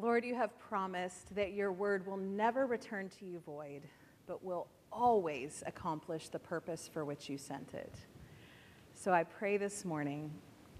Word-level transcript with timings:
Lord, 0.00 0.24
you 0.24 0.34
have 0.34 0.58
promised 0.58 1.34
that 1.36 1.52
your 1.52 1.70
word 1.70 2.06
will 2.06 2.16
never 2.16 2.66
return 2.66 3.08
to 3.20 3.24
you 3.24 3.38
void, 3.38 3.82
but 4.26 4.44
will 4.44 4.66
always 4.92 5.62
accomplish 5.66 6.28
the 6.28 6.38
purpose 6.38 6.88
for 6.92 7.04
which 7.04 7.28
you 7.28 7.38
sent 7.38 7.74
it. 7.74 7.94
So 8.94 9.12
I 9.12 9.22
pray 9.22 9.56
this 9.56 9.84
morning, 9.84 10.32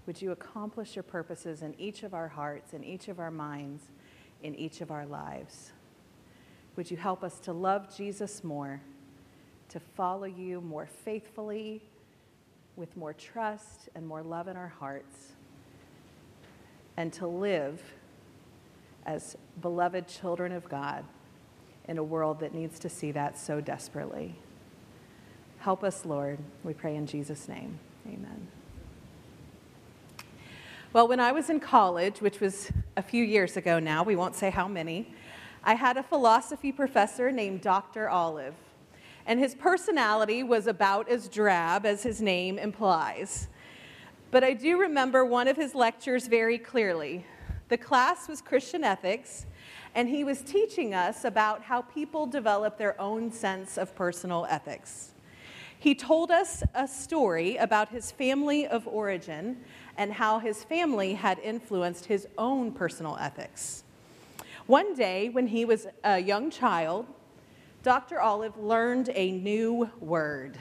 would 0.05 0.21
you 0.21 0.31
accomplish 0.31 0.95
your 0.95 1.03
purposes 1.03 1.61
in 1.61 1.79
each 1.79 2.03
of 2.03 2.13
our 2.13 2.27
hearts, 2.27 2.73
in 2.73 2.83
each 2.83 3.07
of 3.07 3.19
our 3.19 3.31
minds, 3.31 3.83
in 4.43 4.53
each 4.55 4.81
of 4.81 4.91
our 4.91 5.05
lives? 5.05 5.71
Would 6.75 6.91
you 6.91 6.97
help 6.97 7.23
us 7.23 7.39
to 7.41 7.53
love 7.53 7.95
Jesus 7.95 8.43
more, 8.43 8.81
to 9.69 9.79
follow 9.79 10.25
you 10.25 10.59
more 10.59 10.87
faithfully, 10.87 11.81
with 12.75 12.97
more 12.97 13.13
trust 13.13 13.87
and 13.95 14.05
more 14.05 14.21
love 14.21 14.49
in 14.49 14.57
our 14.57 14.67
hearts, 14.67 15.33
and 16.97 17.13
to 17.13 17.27
live 17.27 17.81
as 19.05 19.37
beloved 19.61 20.07
children 20.07 20.51
of 20.51 20.67
God 20.69 21.05
in 21.87 21.97
a 21.97 22.03
world 22.03 22.39
that 22.39 22.53
needs 22.53 22.79
to 22.79 22.89
see 22.89 23.11
that 23.11 23.37
so 23.37 23.61
desperately. 23.61 24.35
Help 25.59 25.83
us, 25.83 26.05
Lord, 26.05 26.39
we 26.63 26.73
pray 26.73 26.95
in 26.95 27.05
Jesus' 27.05 27.47
name. 27.47 27.79
Amen. 28.07 28.47
Well, 30.93 31.07
when 31.07 31.19
I 31.19 31.31
was 31.31 31.49
in 31.49 31.59
college, 31.59 32.21
which 32.21 32.39
was 32.39 32.71
a 32.95 33.01
few 33.01 33.23
years 33.23 33.57
ago 33.57 33.79
now, 33.79 34.03
we 34.03 34.15
won't 34.15 34.35
say 34.35 34.49
how 34.49 34.67
many, 34.67 35.13
I 35.63 35.73
had 35.73 35.97
a 35.97 36.03
philosophy 36.03 36.71
professor 36.71 37.31
named 37.31 37.61
Dr. 37.61 38.07
Olive. 38.09 38.53
And 39.25 39.39
his 39.39 39.55
personality 39.55 40.43
was 40.43 40.67
about 40.67 41.09
as 41.09 41.27
drab 41.27 41.85
as 41.85 42.03
his 42.03 42.21
name 42.21 42.59
implies. 42.59 43.47
But 44.31 44.43
I 44.43 44.53
do 44.53 44.79
remember 44.79 45.25
one 45.25 45.47
of 45.47 45.57
his 45.57 45.73
lectures 45.73 46.27
very 46.27 46.57
clearly. 46.57 47.25
The 47.67 47.77
class 47.77 48.27
was 48.27 48.41
Christian 48.41 48.83
ethics, 48.83 49.47
and 49.95 50.07
he 50.07 50.23
was 50.23 50.41
teaching 50.41 50.93
us 50.93 51.25
about 51.25 51.63
how 51.63 51.81
people 51.81 52.27
develop 52.27 52.77
their 52.77 52.99
own 53.01 53.31
sense 53.31 53.77
of 53.77 53.95
personal 53.95 54.45
ethics. 54.49 55.13
He 55.79 55.95
told 55.95 56.29
us 56.29 56.63
a 56.73 56.87
story 56.87 57.57
about 57.57 57.89
his 57.89 58.11
family 58.11 58.67
of 58.67 58.87
origin 58.87 59.63
and 59.97 60.13
how 60.13 60.39
his 60.39 60.63
family 60.63 61.13
had 61.13 61.39
influenced 61.39 62.05
his 62.05 62.27
own 62.37 62.71
personal 62.71 63.17
ethics. 63.19 63.83
One 64.67 64.95
day, 64.95 65.29
when 65.29 65.47
he 65.47 65.65
was 65.65 65.87
a 66.03 66.19
young 66.19 66.51
child, 66.51 67.07
Dr. 67.83 68.19
Olive 68.19 68.57
learned 68.57 69.09
a 69.13 69.31
new 69.31 69.89
word. 69.99 70.57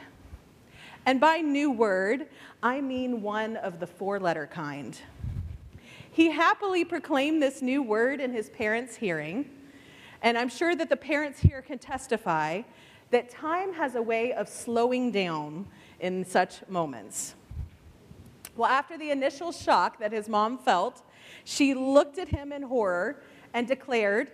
And 1.06 1.20
by 1.20 1.38
new 1.38 1.70
word, 1.70 2.28
I 2.62 2.80
mean 2.80 3.22
one 3.22 3.56
of 3.56 3.80
the 3.80 3.86
four 3.86 4.20
letter 4.20 4.46
kind. 4.46 4.98
He 6.14 6.30
happily 6.30 6.84
proclaimed 6.84 7.42
this 7.42 7.60
new 7.60 7.82
word 7.82 8.20
in 8.20 8.32
his 8.32 8.48
parents' 8.48 8.94
hearing, 8.94 9.50
and 10.22 10.38
I'm 10.38 10.48
sure 10.48 10.76
that 10.76 10.88
the 10.88 10.96
parents 10.96 11.40
here 11.40 11.60
can 11.60 11.80
testify 11.80 12.62
that 13.10 13.30
time 13.30 13.74
has 13.74 13.96
a 13.96 14.02
way 14.02 14.32
of 14.32 14.48
slowing 14.48 15.10
down 15.10 15.66
in 15.98 16.24
such 16.24 16.64
moments. 16.68 17.34
Well, 18.56 18.70
after 18.70 18.96
the 18.96 19.10
initial 19.10 19.50
shock 19.50 19.98
that 19.98 20.12
his 20.12 20.28
mom 20.28 20.56
felt, 20.56 21.02
she 21.42 21.74
looked 21.74 22.18
at 22.18 22.28
him 22.28 22.52
in 22.52 22.62
horror 22.62 23.20
and 23.52 23.66
declared, 23.66 24.30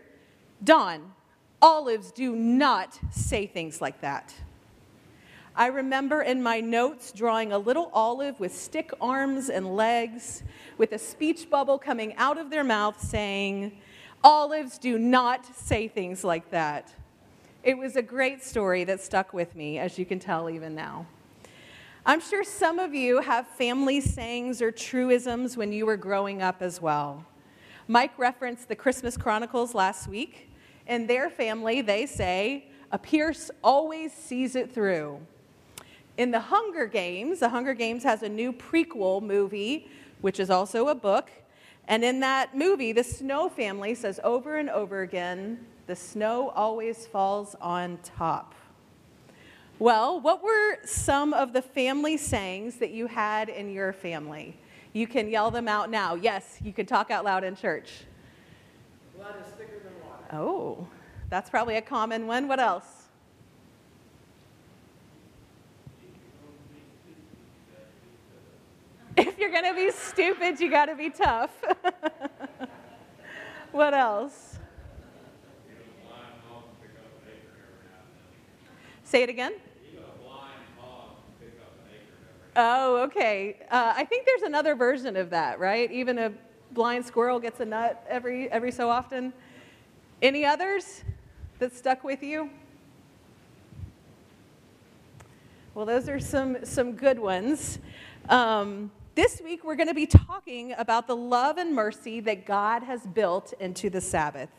Don, 0.63 1.15
olives 1.63 2.13
do 2.13 2.37
not 2.37 3.01
say 3.11 3.47
things 3.47 3.81
like 3.81 4.03
that. 4.03 4.35
I 5.57 5.67
remember 5.67 6.23
in 6.23 6.43
my 6.43 6.61
notes 6.61 7.13
drawing 7.13 7.53
a 7.53 7.59
little 7.59 7.91
olive 7.93 8.39
with 8.39 8.55
stick 8.55 8.93
arms 9.01 9.51
and 9.51 9.77
legs, 9.77 10.43
with 10.79 10.93
a 10.93 10.99
speech 10.99 11.51
bubble 11.51 11.79
coming 11.79 12.15
out 12.17 12.39
of 12.39 12.51
their 12.51 12.65
mouth 12.65 13.01
saying, 13.01 13.73
Olives 14.23 14.79
do 14.79 14.99
not 14.99 15.45
say 15.57 15.89
things 15.89 16.25
like 16.25 16.51
that. 16.51 16.93
It 17.63 17.77
was 17.77 17.97
a 17.97 18.03
great 18.03 18.43
story 18.43 18.85
that 18.85 19.01
stuck 19.01 19.33
with 19.33 19.55
me, 19.55 19.79
as 19.79 19.99
you 19.99 20.07
can 20.07 20.19
tell 20.19 20.49
even 20.49 20.75
now. 20.75 21.07
I'm 22.07 22.21
sure 22.21 22.45
some 22.45 22.79
of 22.79 22.95
you 22.95 23.21
have 23.21 23.47
family 23.47 24.01
sayings 24.01 24.63
or 24.63 24.71
truisms 24.71 25.57
when 25.57 25.73
you 25.73 25.85
were 25.85 25.99
growing 25.99 26.41
up 26.41 26.63
as 26.63 26.81
well. 26.81 27.27
Mike 27.89 28.19
referenced 28.19 28.69
the 28.69 28.77
Christmas 28.77 29.17
Chronicles 29.17 29.75
last 29.75 30.09
week. 30.09 30.49
In 30.87 31.07
their 31.07 31.29
family, 31.29 31.83
they 31.83 32.07
say, 32.07 32.69
a 32.93 32.99
Pierce 32.99 33.51
always 33.63 34.13
sees 34.13 34.57
it 34.57 34.73
through. 34.73 35.21
In 36.21 36.31
The 36.33 36.41
Hunger 36.41 36.85
Games, 36.85 37.39
The 37.39 37.49
Hunger 37.49 37.73
Games 37.73 38.03
has 38.03 38.23
a 38.23 38.29
new 38.29 38.53
prequel 38.53 39.23
movie, 39.23 39.89
which 40.21 40.39
is 40.39 40.51
also 40.51 40.89
a 40.89 40.95
book. 40.95 41.31
And 41.89 42.05
in 42.05 42.21
that 42.21 42.55
movie, 42.55 42.93
the 42.93 43.03
Snow 43.03 43.49
family 43.49 43.95
says 43.95 44.21
over 44.23 44.59
and 44.59 44.69
over 44.69 45.01
again, 45.01 45.65
the 45.87 45.97
snow 45.97 46.51
always 46.51 47.07
falls 47.07 47.57
on 47.59 48.01
top. 48.03 48.55
Well, 49.79 50.21
what 50.21 50.43
were 50.43 50.85
some 50.85 51.33
of 51.33 51.55
the 51.55 51.63
family 51.63 52.19
sayings 52.19 52.77
that 52.77 52.91
you 52.91 53.07
had 53.07 53.49
in 53.49 53.73
your 53.73 53.95
family? 53.95 54.59
You 54.93 55.07
can 55.07 55.27
yell 55.27 55.51
them 55.51 55.69
out 55.69 55.89
now. 55.89 56.17
Yes, 56.17 56.59
you 56.63 56.75
can 56.75 56.85
talk 56.85 57.11
out 57.11 57.25
loud 57.25 57.45
in 57.45 57.57
church. 57.57 58.05
Blood 59.17 59.37
is 59.41 59.51
thicker 59.55 59.81
than 59.83 59.95
water. 60.07 60.37
Oh, 60.37 60.87
that's 61.31 61.49
probably 61.49 61.77
a 61.77 61.83
common 61.83 62.27
one. 62.27 62.47
What 62.47 62.61
else? 62.61 63.01
if 69.21 69.30
you're 69.41 69.51
going 69.51 69.65
to 69.65 69.75
be 69.75 69.91
stupid, 69.91 70.61
you 70.61 70.71
got 70.71 70.87
to 70.87 70.95
be 70.95 71.11
tough. 71.11 71.51
what 73.73 73.95
else? 73.95 74.59
Say 79.03 79.23
it 79.25 79.29
again. 79.29 79.55
Oh, 82.55 83.03
okay. 83.05 83.57
Uh, 83.71 83.95
I 83.97 84.05
think 84.05 84.27
there's 84.27 84.43
another 84.43 84.75
version 84.75 85.17
of 85.17 85.31
that, 85.31 85.59
right? 85.59 85.91
Even 85.91 86.19
a 86.19 86.33
blind 86.73 87.05
squirrel 87.07 87.41
gets 87.41 87.61
a 87.61 87.65
nut 87.65 88.05
every 88.09 88.51
every 88.51 88.71
so 88.71 88.91
often. 88.91 89.33
Any 90.21 90.45
others 90.45 91.03
that 91.59 91.75
stuck 91.75 92.05
with 92.05 92.23
you? 92.23 92.51
Well, 95.75 95.87
those 95.87 96.09
are 96.09 96.21
some 96.21 96.59
some 96.65 96.93
good 96.93 97.19
ones. 97.19 97.79
Um, 98.29 98.91
this 99.15 99.41
week, 99.43 99.65
we're 99.65 99.77
going 99.77 99.89
to 99.89 99.95
be 99.95 100.07
talking 100.07 100.73
about 100.79 101.07
the 101.07 101.17
love 101.17 101.59
and 101.59 101.75
mercy 101.75 102.21
that 102.21 102.47
God 102.47 102.83
has 102.83 103.07
built 103.07 103.53
into 103.61 103.91
the 103.91 104.01
Sabbath. 104.01 104.51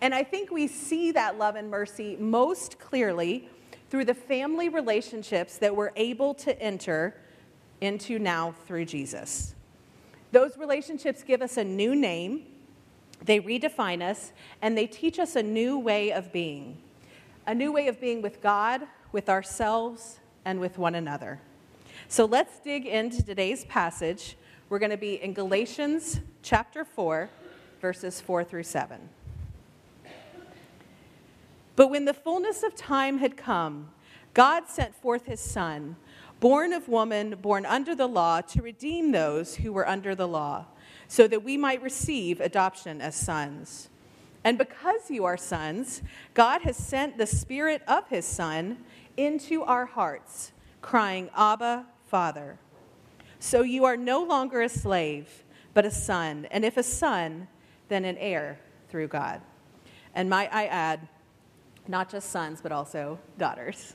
And 0.00 0.14
I 0.14 0.24
think 0.24 0.50
we 0.50 0.66
see 0.66 1.12
that 1.12 1.38
love 1.38 1.56
and 1.56 1.70
mercy 1.70 2.16
most 2.18 2.78
clearly 2.78 3.48
through 3.90 4.06
the 4.06 4.14
family 4.14 4.68
relationships 4.68 5.58
that 5.58 5.76
we're 5.76 5.92
able 5.96 6.34
to 6.34 6.60
enter 6.60 7.14
into 7.80 8.18
now 8.18 8.54
through 8.66 8.86
Jesus. 8.86 9.54
Those 10.32 10.56
relationships 10.56 11.22
give 11.22 11.42
us 11.42 11.56
a 11.56 11.64
new 11.64 11.94
name, 11.94 12.46
they 13.22 13.40
redefine 13.40 14.02
us, 14.02 14.32
and 14.62 14.76
they 14.76 14.86
teach 14.86 15.18
us 15.18 15.36
a 15.36 15.42
new 15.42 15.78
way 15.78 16.12
of 16.12 16.32
being 16.32 16.78
a 17.46 17.54
new 17.54 17.72
way 17.72 17.88
of 17.88 18.00
being 18.00 18.22
with 18.22 18.40
God, 18.40 18.82
with 19.10 19.28
ourselves, 19.28 20.20
and 20.44 20.60
with 20.60 20.78
one 20.78 20.94
another. 20.94 21.40
So 22.12 22.26
let's 22.26 22.58
dig 22.58 22.84
into 22.84 23.22
today's 23.22 23.64
passage. 23.64 24.36
We're 24.68 24.80
going 24.80 24.90
to 24.90 24.98
be 24.98 25.14
in 25.14 25.32
Galatians 25.32 26.20
chapter 26.42 26.84
4, 26.84 27.30
verses 27.80 28.20
4 28.20 28.44
through 28.44 28.64
7. 28.64 29.08
But 31.74 31.88
when 31.88 32.04
the 32.04 32.12
fullness 32.12 32.62
of 32.62 32.76
time 32.76 33.16
had 33.16 33.38
come, 33.38 33.92
God 34.34 34.68
sent 34.68 34.94
forth 34.94 35.24
his 35.24 35.40
Son, 35.40 35.96
born 36.38 36.74
of 36.74 36.86
woman, 36.86 37.36
born 37.40 37.64
under 37.64 37.94
the 37.94 38.08
law, 38.08 38.42
to 38.42 38.60
redeem 38.60 39.12
those 39.12 39.54
who 39.54 39.72
were 39.72 39.88
under 39.88 40.14
the 40.14 40.28
law, 40.28 40.66
so 41.08 41.26
that 41.26 41.42
we 41.42 41.56
might 41.56 41.80
receive 41.80 42.42
adoption 42.42 43.00
as 43.00 43.16
sons. 43.16 43.88
And 44.44 44.58
because 44.58 45.10
you 45.10 45.24
are 45.24 45.38
sons, 45.38 46.02
God 46.34 46.60
has 46.60 46.76
sent 46.76 47.16
the 47.16 47.26
Spirit 47.26 47.80
of 47.88 48.06
his 48.08 48.26
Son 48.26 48.84
into 49.16 49.62
our 49.62 49.86
hearts, 49.86 50.52
crying, 50.82 51.30
Abba, 51.34 51.86
Father. 52.12 52.58
So 53.38 53.62
you 53.62 53.86
are 53.86 53.96
no 53.96 54.22
longer 54.22 54.60
a 54.60 54.68
slave, 54.68 55.44
but 55.72 55.86
a 55.86 55.90
son. 55.90 56.46
And 56.50 56.62
if 56.62 56.76
a 56.76 56.82
son, 56.82 57.48
then 57.88 58.04
an 58.04 58.18
heir 58.18 58.60
through 58.90 59.08
God. 59.08 59.40
And 60.14 60.28
might 60.28 60.52
I 60.52 60.66
add, 60.66 61.08
not 61.88 62.10
just 62.10 62.28
sons, 62.28 62.60
but 62.60 62.70
also 62.70 63.18
daughters. 63.38 63.94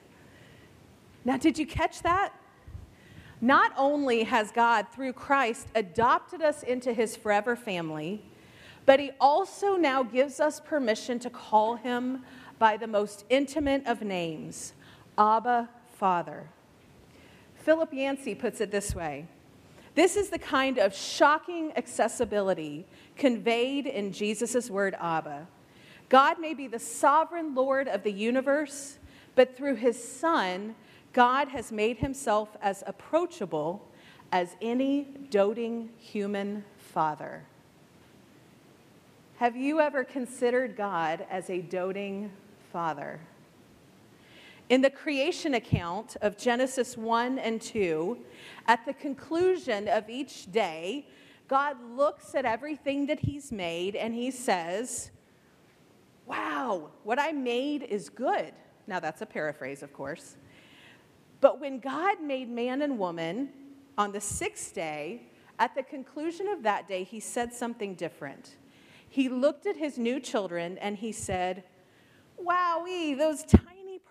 Now, 1.26 1.38
did 1.38 1.60
you 1.60 1.68
catch 1.68 2.02
that? 2.02 2.34
Not 3.40 3.72
only 3.78 4.24
has 4.24 4.50
God, 4.50 4.88
through 4.92 5.14
Christ, 5.14 5.68
adopted 5.76 6.42
us 6.42 6.64
into 6.64 6.94
his 6.94 7.16
forever 7.16 7.56
family, 7.56 8.26
but 8.88 9.00
he 9.00 9.12
also 9.22 9.76
now 9.76 10.02
gives 10.02 10.40
us 10.40 10.60
permission 10.60 11.20
to 11.20 11.30
call 11.30 11.76
him 11.76 12.24
by 12.58 12.78
the 12.78 12.88
most 12.88 13.26
intimate 13.30 13.86
of 13.86 14.02
names 14.02 14.74
Abba, 15.20 15.70
Father. 16.00 16.50
Philip 17.68 17.92
Yancey 17.92 18.34
puts 18.34 18.62
it 18.62 18.72
this 18.72 18.96
way 18.96 19.28
This 19.94 20.16
is 20.16 20.30
the 20.30 20.40
kind 20.40 20.78
of 20.78 20.96
shocking 20.96 21.74
accessibility 21.76 22.86
conveyed 23.18 23.86
in 23.86 24.14
Jesus' 24.14 24.70
word 24.70 24.96
Abba. 25.02 25.50
God 26.08 26.40
may 26.40 26.54
be 26.54 26.68
the 26.68 26.80
sovereign 26.80 27.54
Lord 27.54 27.90
of 27.90 28.04
the 28.04 28.12
universe, 28.14 29.00
but 29.36 29.58
through 29.58 29.76
his 29.76 30.02
Son, 30.02 30.76
God 31.12 31.50
has 31.50 31.70
made 31.70 31.98
himself 31.98 32.56
as 32.62 32.86
approachable 32.88 33.86
as 34.32 34.56
any 34.62 35.06
doting 35.30 35.90
human 35.98 36.64
father. 36.78 37.44
Have 39.40 39.58
you 39.58 39.82
ever 39.82 40.06
considered 40.06 40.78
God 40.78 41.28
as 41.30 41.50
a 41.50 41.60
doting 41.60 42.32
father? 42.72 43.20
In 44.70 44.82
the 44.82 44.90
creation 44.90 45.54
account 45.54 46.18
of 46.22 46.38
Genesis 46.38 46.98
1 46.98 47.40
and 47.40 47.62
2, 47.62 48.18
at 48.68 48.86
the 48.86 48.94
conclusion 48.94 49.88
of 49.88 50.10
each 50.10 50.52
day, 50.52 51.08
God 51.48 51.78
looks 51.96 52.36
at 52.36 52.44
everything 52.44 53.06
that 53.06 53.20
He's 53.20 53.50
made 53.50 53.96
and 53.96 54.14
He 54.14 54.30
says, 54.30 55.12
Wow, 56.26 56.90
what 57.04 57.18
I 57.18 57.32
made 57.32 57.84
is 57.84 58.10
good. 58.10 58.54
Now, 58.88 59.00
that's 59.00 59.22
a 59.22 59.26
paraphrase, 59.26 59.84
of 59.84 59.94
course. 59.94 60.36
But 61.40 61.62
when 61.62 61.80
God 61.80 62.22
made 62.22 62.50
man 62.50 62.82
and 62.82 63.00
woman 63.00 63.50
on 63.98 64.12
the 64.12 64.20
sixth 64.20 64.76
day, 64.76 65.30
at 65.60 65.76
the 65.76 65.84
conclusion 65.84 66.50
of 66.50 66.62
that 66.64 66.90
day, 66.90 67.06
He 67.06 67.22
said 67.22 67.54
something 67.54 67.96
different. 67.96 68.58
He 69.08 69.30
looked 69.30 69.66
at 69.66 69.78
His 69.78 69.98
new 69.98 70.20
children 70.20 70.78
and 70.80 70.98
He 70.98 71.14
said, 71.14 71.64
Wowee, 72.38 73.18
those 73.18 73.44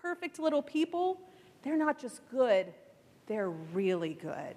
perfect 0.07 0.39
little 0.39 0.61
people, 0.61 1.19
they're 1.63 1.75
not 1.75 1.99
just 1.99 2.21
good, 2.31 2.67
they're 3.25 3.49
really 3.49 4.13
good. 4.13 4.55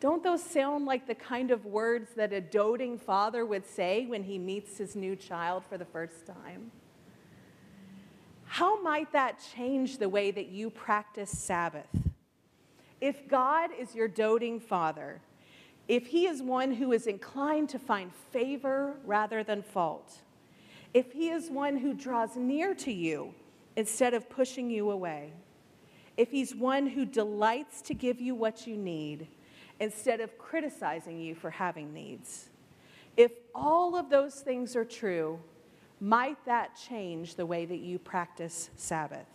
Don't 0.00 0.22
those 0.22 0.42
sound 0.42 0.86
like 0.86 1.06
the 1.06 1.14
kind 1.14 1.50
of 1.50 1.66
words 1.66 2.12
that 2.16 2.32
a 2.32 2.40
doting 2.40 2.96
father 2.96 3.44
would 3.44 3.66
say 3.66 4.06
when 4.06 4.22
he 4.22 4.38
meets 4.38 4.78
his 4.78 4.96
new 4.96 5.14
child 5.16 5.64
for 5.68 5.76
the 5.76 5.84
first 5.84 6.24
time? 6.24 6.70
How 8.46 8.80
might 8.80 9.12
that 9.12 9.38
change 9.54 9.98
the 9.98 10.08
way 10.08 10.30
that 10.30 10.48
you 10.48 10.70
practice 10.70 11.30
Sabbath? 11.30 11.94
If 13.02 13.28
God 13.28 13.68
is 13.78 13.94
your 13.94 14.08
doting 14.08 14.60
father, 14.60 15.20
if 15.88 16.06
he 16.06 16.26
is 16.26 16.40
one 16.40 16.72
who 16.72 16.92
is 16.92 17.06
inclined 17.06 17.68
to 17.68 17.78
find 17.78 18.10
favor 18.30 18.94
rather 19.04 19.44
than 19.44 19.62
fault, 19.62 20.22
if 20.94 21.12
he 21.12 21.28
is 21.28 21.50
one 21.50 21.76
who 21.76 21.92
draws 21.92 22.34
near 22.34 22.74
to 22.76 22.90
you 22.90 23.34
instead 23.76 24.14
of 24.14 24.28
pushing 24.28 24.70
you 24.70 24.90
away, 24.90 25.32
if 26.16 26.30
He's 26.30 26.54
one 26.54 26.86
who 26.86 27.04
delights 27.04 27.82
to 27.82 27.94
give 27.94 28.20
you 28.20 28.34
what 28.34 28.66
you 28.66 28.76
need 28.76 29.28
instead 29.80 30.20
of 30.20 30.36
criticizing 30.38 31.20
you 31.20 31.34
for 31.34 31.50
having 31.50 31.92
needs, 31.92 32.48
if 33.16 33.32
all 33.54 33.96
of 33.96 34.10
those 34.10 34.34
things 34.36 34.76
are 34.76 34.84
true, 34.84 35.38
might 36.00 36.44
that 36.46 36.76
change 36.76 37.36
the 37.36 37.46
way 37.46 37.64
that 37.64 37.78
you 37.78 37.98
practice 37.98 38.70
Sabbath? 38.76 39.26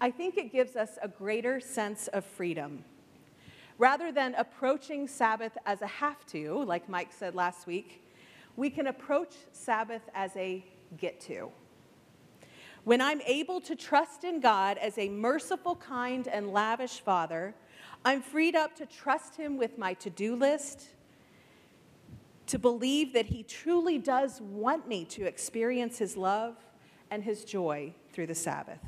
I 0.00 0.10
think 0.10 0.36
it 0.36 0.52
gives 0.52 0.76
us 0.76 0.98
a 1.00 1.08
greater 1.08 1.60
sense 1.60 2.08
of 2.08 2.24
freedom. 2.24 2.84
Rather 3.78 4.10
than 4.10 4.34
approaching 4.34 5.06
Sabbath 5.06 5.56
as 5.66 5.82
a 5.82 5.86
have 5.86 6.24
to, 6.26 6.64
like 6.64 6.88
Mike 6.88 7.12
said 7.12 7.34
last 7.34 7.66
week, 7.66 8.02
we 8.56 8.70
can 8.70 8.86
approach 8.86 9.34
Sabbath 9.52 10.02
as 10.14 10.34
a 10.36 10.64
get 10.98 11.20
to. 11.20 11.50
When 12.86 13.00
I'm 13.00 13.20
able 13.22 13.60
to 13.62 13.74
trust 13.74 14.22
in 14.22 14.38
God 14.38 14.78
as 14.78 14.96
a 14.96 15.08
merciful, 15.08 15.74
kind, 15.74 16.28
and 16.28 16.52
lavish 16.52 17.00
Father, 17.00 17.52
I'm 18.04 18.22
freed 18.22 18.54
up 18.54 18.76
to 18.76 18.86
trust 18.86 19.34
Him 19.34 19.56
with 19.56 19.76
my 19.76 19.94
to 19.94 20.08
do 20.08 20.36
list, 20.36 20.90
to 22.46 22.60
believe 22.60 23.12
that 23.12 23.26
He 23.26 23.42
truly 23.42 23.98
does 23.98 24.40
want 24.40 24.86
me 24.86 25.04
to 25.06 25.24
experience 25.26 25.98
His 25.98 26.16
love 26.16 26.54
and 27.10 27.24
His 27.24 27.44
joy 27.44 27.92
through 28.12 28.28
the 28.28 28.36
Sabbath. 28.36 28.78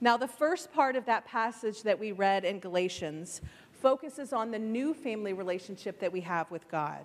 Now, 0.00 0.16
the 0.16 0.26
first 0.26 0.72
part 0.72 0.96
of 0.96 1.04
that 1.04 1.26
passage 1.26 1.82
that 1.82 1.98
we 1.98 2.12
read 2.12 2.46
in 2.46 2.58
Galatians 2.58 3.42
focuses 3.70 4.32
on 4.32 4.50
the 4.50 4.58
new 4.58 4.94
family 4.94 5.34
relationship 5.34 6.00
that 6.00 6.10
we 6.10 6.22
have 6.22 6.50
with 6.50 6.66
God, 6.70 7.04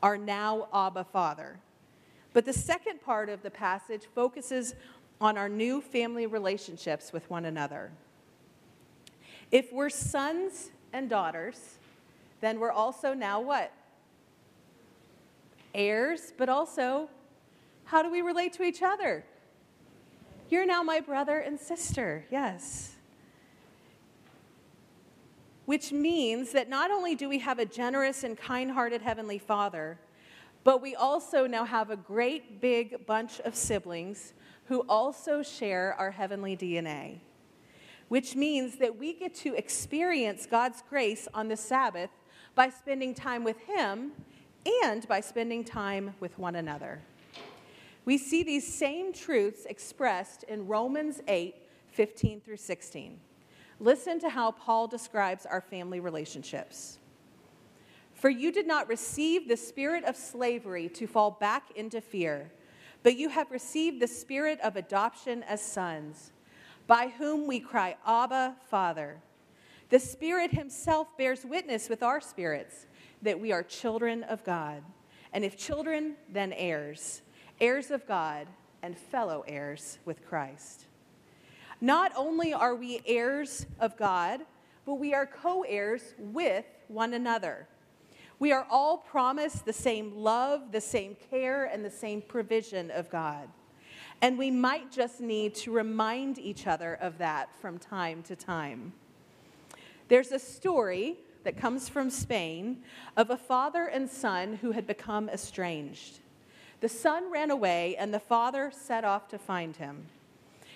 our 0.00 0.16
now 0.16 0.68
Abba 0.72 1.02
Father. 1.12 1.58
But 2.36 2.44
the 2.44 2.52
second 2.52 3.00
part 3.00 3.30
of 3.30 3.42
the 3.42 3.50
passage 3.50 4.02
focuses 4.14 4.74
on 5.22 5.38
our 5.38 5.48
new 5.48 5.80
family 5.80 6.26
relationships 6.26 7.10
with 7.10 7.30
one 7.30 7.46
another. 7.46 7.92
If 9.50 9.72
we're 9.72 9.88
sons 9.88 10.68
and 10.92 11.08
daughters, 11.08 11.78
then 12.42 12.60
we're 12.60 12.72
also 12.72 13.14
now 13.14 13.40
what? 13.40 13.72
Heirs, 15.74 16.34
but 16.36 16.50
also, 16.50 17.08
how 17.86 18.02
do 18.02 18.12
we 18.12 18.20
relate 18.20 18.52
to 18.52 18.64
each 18.64 18.82
other? 18.82 19.24
You're 20.50 20.66
now 20.66 20.82
my 20.82 21.00
brother 21.00 21.38
and 21.38 21.58
sister, 21.58 22.26
yes. 22.30 22.96
Which 25.64 25.90
means 25.90 26.52
that 26.52 26.68
not 26.68 26.90
only 26.90 27.14
do 27.14 27.30
we 27.30 27.38
have 27.38 27.58
a 27.58 27.64
generous 27.64 28.24
and 28.24 28.36
kind 28.36 28.72
hearted 28.72 29.00
Heavenly 29.00 29.38
Father, 29.38 29.96
but 30.66 30.82
we 30.82 30.96
also 30.96 31.46
now 31.46 31.64
have 31.64 31.90
a 31.90 31.96
great 31.96 32.60
big 32.60 33.06
bunch 33.06 33.38
of 33.42 33.54
siblings 33.54 34.34
who 34.64 34.80
also 34.88 35.40
share 35.40 35.94
our 35.94 36.10
heavenly 36.10 36.56
DNA, 36.56 37.20
which 38.08 38.34
means 38.34 38.76
that 38.78 38.98
we 38.98 39.12
get 39.12 39.32
to 39.32 39.54
experience 39.54 40.44
God's 40.44 40.82
grace 40.90 41.28
on 41.32 41.46
the 41.46 41.56
Sabbath 41.56 42.10
by 42.56 42.68
spending 42.68 43.14
time 43.14 43.44
with 43.44 43.60
Him 43.60 44.10
and 44.82 45.06
by 45.06 45.20
spending 45.20 45.62
time 45.62 46.16
with 46.18 46.36
one 46.36 46.56
another. 46.56 47.00
We 48.04 48.18
see 48.18 48.42
these 48.42 48.66
same 48.66 49.12
truths 49.12 49.66
expressed 49.66 50.42
in 50.42 50.66
Romans 50.66 51.20
8 51.28 51.54
15 51.92 52.40
through 52.40 52.56
16. 52.56 53.20
Listen 53.78 54.18
to 54.18 54.28
how 54.28 54.50
Paul 54.50 54.88
describes 54.88 55.46
our 55.46 55.60
family 55.60 56.00
relationships. 56.00 56.98
For 58.16 58.30
you 58.30 58.50
did 58.50 58.66
not 58.66 58.88
receive 58.88 59.46
the 59.46 59.58
spirit 59.58 60.02
of 60.04 60.16
slavery 60.16 60.88
to 60.88 61.06
fall 61.06 61.32
back 61.32 61.70
into 61.76 62.00
fear, 62.00 62.50
but 63.02 63.18
you 63.18 63.28
have 63.28 63.50
received 63.50 64.00
the 64.00 64.08
spirit 64.08 64.58
of 64.62 64.74
adoption 64.74 65.42
as 65.42 65.60
sons, 65.60 66.32
by 66.86 67.08
whom 67.18 67.46
we 67.46 67.60
cry, 67.60 67.94
Abba, 68.06 68.56
Father. 68.70 69.18
The 69.90 69.98
Spirit 69.98 70.50
Himself 70.50 71.08
bears 71.18 71.44
witness 71.44 71.90
with 71.90 72.02
our 72.02 72.22
spirits 72.22 72.86
that 73.20 73.38
we 73.38 73.52
are 73.52 73.62
children 73.62 74.24
of 74.24 74.42
God. 74.44 74.82
And 75.34 75.44
if 75.44 75.58
children, 75.58 76.14
then 76.32 76.54
heirs, 76.54 77.20
heirs 77.60 77.90
of 77.90 78.06
God, 78.06 78.46
and 78.82 78.96
fellow 78.96 79.44
heirs 79.46 79.98
with 80.06 80.26
Christ. 80.26 80.86
Not 81.82 82.12
only 82.16 82.54
are 82.54 82.74
we 82.74 83.02
heirs 83.04 83.66
of 83.78 83.98
God, 83.98 84.40
but 84.86 84.94
we 84.94 85.12
are 85.12 85.26
co 85.26 85.66
heirs 85.68 86.14
with 86.18 86.64
one 86.88 87.12
another. 87.12 87.68
We 88.38 88.52
are 88.52 88.66
all 88.70 88.98
promised 88.98 89.64
the 89.64 89.72
same 89.72 90.14
love, 90.14 90.72
the 90.72 90.80
same 90.80 91.16
care, 91.30 91.64
and 91.64 91.84
the 91.84 91.90
same 91.90 92.20
provision 92.20 92.90
of 92.90 93.10
God. 93.10 93.48
And 94.20 94.36
we 94.38 94.50
might 94.50 94.92
just 94.92 95.20
need 95.20 95.54
to 95.56 95.70
remind 95.70 96.38
each 96.38 96.66
other 96.66 96.94
of 96.94 97.18
that 97.18 97.54
from 97.60 97.78
time 97.78 98.22
to 98.24 98.36
time. 98.36 98.92
There's 100.08 100.32
a 100.32 100.38
story 100.38 101.16
that 101.44 101.56
comes 101.56 101.88
from 101.88 102.10
Spain 102.10 102.82
of 103.16 103.30
a 103.30 103.36
father 103.36 103.86
and 103.86 104.08
son 104.10 104.58
who 104.60 104.72
had 104.72 104.86
become 104.86 105.28
estranged. 105.28 106.20
The 106.80 106.88
son 106.88 107.30
ran 107.30 107.50
away, 107.50 107.96
and 107.96 108.12
the 108.12 108.20
father 108.20 108.70
set 108.74 109.04
off 109.04 109.28
to 109.28 109.38
find 109.38 109.76
him. 109.76 110.06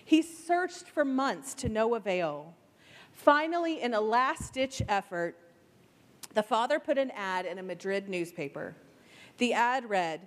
He 0.05 0.23
searched 0.23 0.89
for 0.89 1.05
months 1.05 1.55
to 1.55 1.69
no 1.69 1.95
avail. 1.95 2.55
Finally, 3.13 3.83
in 3.83 3.95
a 3.95 4.01
last 4.01 4.55
ditch 4.55 4.83
effort, 4.89 5.37
the 6.35 6.43
father 6.43 6.79
put 6.79 6.99
an 6.99 7.11
ad 7.13 7.47
in 7.47 7.59
a 7.59 7.63
Madrid 7.63 8.09
newspaper. 8.09 8.77
The 9.39 9.53
ad 9.53 9.89
read 9.89 10.27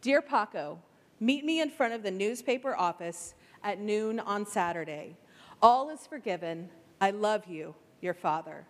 Dear 0.00 0.22
Paco, 0.22 0.78
meet 1.20 1.44
me 1.44 1.60
in 1.60 1.70
front 1.70 1.94
of 1.94 2.02
the 2.02 2.10
newspaper 2.10 2.74
office 2.74 3.34
at 3.62 3.78
noon 3.78 4.18
on 4.18 4.46
Saturday. 4.46 5.16
All 5.60 5.90
is 5.90 6.06
forgiven. 6.06 6.68
I 7.00 7.10
love 7.10 7.46
you, 7.46 7.74
your 8.00 8.14
father. 8.14 8.64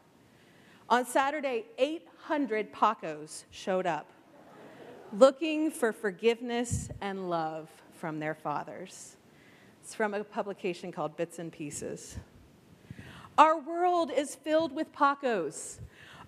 On 0.91 1.07
Saturday, 1.07 1.65
800 1.79 2.73
Pacos 2.73 3.45
showed 3.51 3.87
up 3.87 4.11
looking 5.13 5.71
for 5.71 5.93
forgiveness 5.93 6.89
and 7.01 7.29
love 7.29 7.69
from 7.93 8.19
their 8.19 8.35
fathers. 8.35 9.17
It's 9.83 9.95
from 9.95 10.15
a 10.15 10.25
publication 10.25 10.93
called 10.93 11.17
Bits 11.17 11.39
and 11.39 11.53
Pieces. 11.53 12.19
Our 13.37 13.59
world 13.59 14.11
is 14.15 14.35
filled 14.35 14.75
with 14.75 14.93
Pacos 14.93 15.79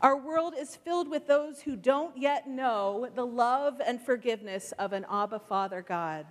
our 0.05 0.19
world 0.19 0.53
is 0.55 0.77
filled 0.77 1.09
with 1.09 1.27
those 1.27 1.63
who 1.63 1.75
don't 1.77 2.15
yet 2.19 2.47
know 2.47 3.09
the 3.15 3.25
love 3.25 3.81
and 3.87 3.99
forgiveness 3.99 4.73
of 4.79 4.93
an 4.93 5.07
Abba 5.11 5.39
Father 5.39 5.81
God. 5.81 6.27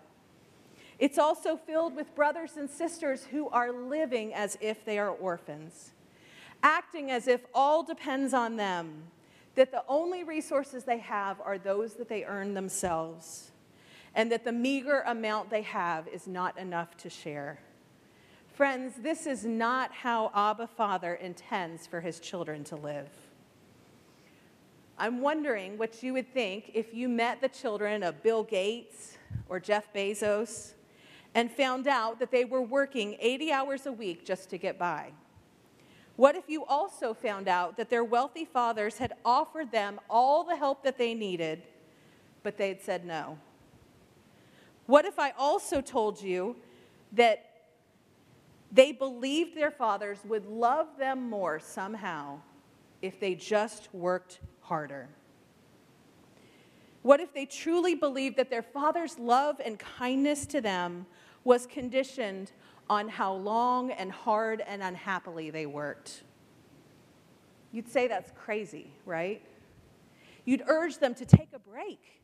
It's 0.99 1.17
also 1.17 1.57
filled 1.57 1.95
with 1.95 2.13
brothers 2.13 2.55
and 2.55 2.69
sisters 2.69 3.23
who 3.31 3.49
are 3.49 3.71
living 3.71 4.31
as 4.31 4.59
if 4.61 4.85
they 4.85 4.99
are 4.99 5.09
orphans. 5.09 5.89
acting 6.63 7.11
as 7.11 7.27
if 7.27 7.41
all 7.53 7.83
depends 7.83 8.33
on 8.33 8.55
them, 8.55 9.03
that 9.55 9.71
the 9.71 9.83
only 9.87 10.23
resources 10.23 10.83
they 10.83 10.97
have 10.97 11.39
are 11.41 11.57
those 11.57 11.93
that 11.95 12.09
they 12.09 12.23
earn 12.23 12.53
themselves, 12.53 13.51
and 14.15 14.31
that 14.31 14.45
the 14.45 14.51
meager 14.51 15.01
amount 15.01 15.49
they 15.49 15.61
have 15.61 16.07
is 16.07 16.25
not 16.25 16.57
enough 16.57 16.97
to 16.97 17.09
share. 17.09 17.59
Friends, 18.47 18.93
this 18.99 19.27
is 19.27 19.45
not 19.45 19.91
how 19.91 20.31
Abba 20.33 20.67
Father 20.67 21.15
intends 21.15 21.85
for 21.85 22.01
his 22.01 22.19
children 22.19 22.63
to 22.65 22.75
live. 22.75 23.09
I'm 24.97 25.21
wondering 25.21 25.77
what 25.77 26.03
you 26.03 26.13
would 26.13 26.31
think 26.33 26.71
if 26.73 26.93
you 26.93 27.09
met 27.09 27.41
the 27.41 27.49
children 27.49 28.03
of 28.03 28.21
Bill 28.21 28.43
Gates 28.43 29.17
or 29.49 29.59
Jeff 29.59 29.91
Bezos 29.91 30.73
and 31.33 31.51
found 31.51 31.87
out 31.87 32.19
that 32.19 32.29
they 32.29 32.45
were 32.45 32.61
working 32.61 33.17
80 33.19 33.51
hours 33.51 33.85
a 33.87 33.91
week 33.91 34.23
just 34.23 34.49
to 34.51 34.57
get 34.57 34.77
by. 34.77 35.11
What 36.15 36.35
if 36.35 36.47
you 36.47 36.63
also 36.65 37.13
found 37.15 37.47
out 37.47 37.75
that 37.77 37.89
their 37.89 38.03
wealthy 38.03 38.45
fathers 38.45 38.99
had 38.99 39.13
offered 39.25 39.71
them 39.71 39.99
all 40.09 40.43
the 40.43 40.55
help 40.55 40.83
that 40.83 40.99
they 40.99 41.15
needed, 41.15 41.63
but 42.43 42.57
they 42.57 42.67
had 42.67 42.81
said 42.81 43.03
no? 43.03 43.39
What 44.85 45.05
if 45.05 45.17
I 45.17 45.31
also 45.31 45.81
told 45.81 46.21
you 46.21 46.55
that 47.13 47.49
they 48.71 48.91
believed 48.91 49.57
their 49.57 49.71
fathers 49.71 50.19
would 50.25 50.45
love 50.45 50.87
them 50.99 51.29
more 51.29 51.59
somehow 51.59 52.41
if 53.01 53.19
they 53.19 53.33
just 53.33 53.89
worked 53.93 54.39
harder? 54.63 55.09
What 57.01 57.19
if 57.19 57.33
they 57.33 57.45
truly 57.45 57.95
believed 57.95 58.37
that 58.37 58.49
their 58.49 58.61
father's 58.61 59.19
love 59.19 59.59
and 59.63 59.77
kindness 59.77 60.45
to 60.47 60.61
them 60.61 61.05
was 61.43 61.65
conditioned 61.65 62.51
on 62.89 63.07
how 63.07 63.33
long 63.33 63.91
and 63.91 64.11
hard 64.11 64.61
and 64.61 64.81
unhappily 64.83 65.49
they 65.49 65.65
worked. 65.65 66.23
You'd 67.71 67.87
say 67.87 68.07
that's 68.07 68.31
crazy, 68.37 68.91
right? 69.05 69.41
You'd 70.45 70.63
urge 70.67 70.97
them 70.99 71.15
to 71.15 71.25
take 71.25 71.49
a 71.53 71.59
break, 71.59 72.21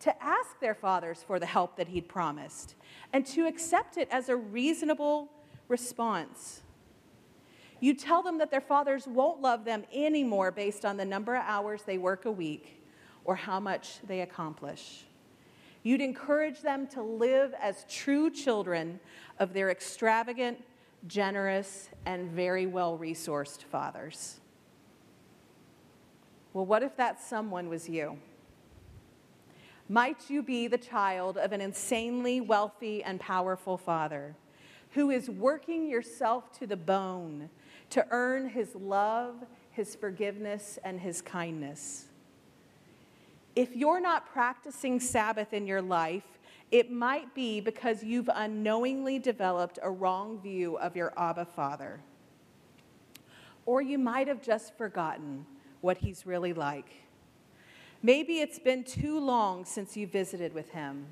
to 0.00 0.22
ask 0.22 0.60
their 0.60 0.74
fathers 0.74 1.24
for 1.26 1.38
the 1.38 1.46
help 1.46 1.76
that 1.76 1.88
he'd 1.88 2.08
promised, 2.08 2.74
and 3.12 3.26
to 3.26 3.46
accept 3.46 3.96
it 3.96 4.08
as 4.10 4.28
a 4.28 4.36
reasonable 4.36 5.30
response. 5.68 6.60
You 7.84 7.92
tell 7.92 8.22
them 8.22 8.38
that 8.38 8.50
their 8.50 8.62
fathers 8.62 9.06
won't 9.06 9.42
love 9.42 9.66
them 9.66 9.84
anymore 9.92 10.50
based 10.50 10.86
on 10.86 10.96
the 10.96 11.04
number 11.04 11.36
of 11.36 11.42
hours 11.44 11.82
they 11.82 11.98
work 11.98 12.24
a 12.24 12.30
week 12.30 12.82
or 13.26 13.36
how 13.36 13.60
much 13.60 13.98
they 14.06 14.22
accomplish. 14.22 15.04
You'd 15.82 16.00
encourage 16.00 16.62
them 16.62 16.86
to 16.94 17.02
live 17.02 17.52
as 17.60 17.84
true 17.86 18.30
children 18.30 19.00
of 19.38 19.52
their 19.52 19.68
extravagant, 19.68 20.64
generous, 21.08 21.90
and 22.06 22.30
very 22.30 22.64
well 22.64 22.96
resourced 22.96 23.64
fathers. 23.64 24.40
Well, 26.54 26.64
what 26.64 26.82
if 26.82 26.96
that 26.96 27.20
someone 27.20 27.68
was 27.68 27.86
you? 27.86 28.16
Might 29.90 30.30
you 30.30 30.42
be 30.42 30.68
the 30.68 30.78
child 30.78 31.36
of 31.36 31.52
an 31.52 31.60
insanely 31.60 32.40
wealthy 32.40 33.02
and 33.02 33.20
powerful 33.20 33.76
father 33.76 34.36
who 34.92 35.10
is 35.10 35.28
working 35.28 35.86
yourself 35.86 36.50
to 36.60 36.66
the 36.66 36.78
bone 36.78 37.50
to 37.90 38.06
earn 38.10 38.48
his 38.48 38.74
love, 38.74 39.34
his 39.70 39.94
forgiveness, 39.94 40.78
and 40.84 41.00
his 41.00 41.22
kindness? 41.22 42.06
If 43.56 43.76
you're 43.76 44.00
not 44.00 44.26
practicing 44.26 44.98
Sabbath 44.98 45.52
in 45.52 45.66
your 45.66 45.82
life, 45.82 46.24
it 46.72 46.90
might 46.90 47.34
be 47.34 47.60
because 47.60 48.02
you've 48.02 48.30
unknowingly 48.34 49.18
developed 49.18 49.78
a 49.82 49.90
wrong 49.90 50.40
view 50.40 50.76
of 50.78 50.96
your 50.96 51.12
Abba 51.16 51.44
Father. 51.44 52.00
Or 53.66 53.80
you 53.80 53.98
might 53.98 54.26
have 54.26 54.42
just 54.42 54.76
forgotten 54.76 55.46
what 55.82 55.98
he's 55.98 56.26
really 56.26 56.52
like. 56.52 56.90
Maybe 58.02 58.40
it's 58.40 58.58
been 58.58 58.84
too 58.84 59.20
long 59.20 59.64
since 59.64 59.96
you 59.96 60.06
visited 60.06 60.52
with 60.52 60.70
him. 60.70 61.06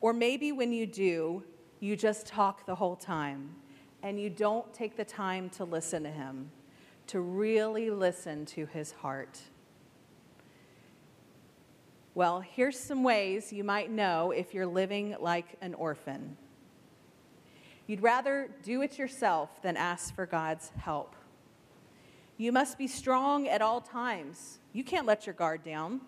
Or 0.00 0.12
maybe 0.12 0.52
when 0.52 0.72
you 0.72 0.86
do, 0.86 1.44
you 1.78 1.96
just 1.96 2.26
talk 2.26 2.66
the 2.66 2.74
whole 2.74 2.96
time 2.96 3.54
and 4.02 4.20
you 4.20 4.30
don't 4.30 4.72
take 4.72 4.96
the 4.96 5.04
time 5.04 5.50
to 5.50 5.64
listen 5.64 6.02
to 6.04 6.10
him, 6.10 6.50
to 7.08 7.20
really 7.20 7.90
listen 7.90 8.46
to 8.46 8.66
his 8.66 8.92
heart. 8.92 9.40
Well, 12.14 12.40
here's 12.40 12.78
some 12.78 13.02
ways 13.02 13.52
you 13.52 13.64
might 13.64 13.90
know 13.90 14.30
if 14.30 14.52
you're 14.52 14.66
living 14.66 15.16
like 15.20 15.56
an 15.60 15.74
orphan. 15.74 16.36
You'd 17.86 18.02
rather 18.02 18.48
do 18.62 18.82
it 18.82 18.98
yourself 18.98 19.62
than 19.62 19.76
ask 19.76 20.14
for 20.14 20.26
God's 20.26 20.70
help. 20.76 21.14
You 22.36 22.52
must 22.52 22.78
be 22.78 22.86
strong 22.86 23.48
at 23.48 23.62
all 23.62 23.80
times. 23.80 24.58
You 24.72 24.82
can't 24.82 25.06
let 25.06 25.26
your 25.26 25.34
guard 25.34 25.62
down. 25.62 26.00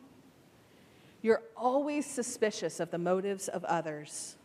You're 1.22 1.42
always 1.56 2.06
suspicious 2.06 2.80
of 2.80 2.90
the 2.90 2.99
motives 2.99 3.49
of 3.49 3.64
others. 3.64 4.37